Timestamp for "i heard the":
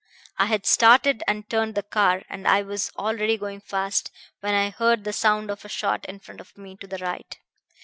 4.55-5.13